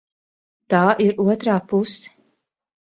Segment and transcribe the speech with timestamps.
[0.75, 2.19] Tā ir otrā puse.